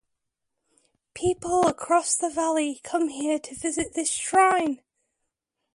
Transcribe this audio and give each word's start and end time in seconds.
People 1.13 1.67
across 1.67 2.15
the 2.15 2.31
valley 2.31 2.81
come 2.83 3.09
here 3.09 3.37
to 3.37 3.53
visit 3.53 3.93
the 3.93 4.03
shrine. 4.03 4.81